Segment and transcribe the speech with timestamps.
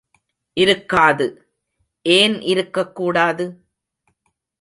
[0.57, 1.27] இருக்காது!,
[2.05, 3.45] ஏன் இருக்கக்கூடாது?